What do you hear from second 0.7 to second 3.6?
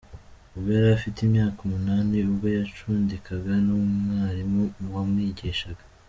yari afite imyaka umunani ubwo yacudikaga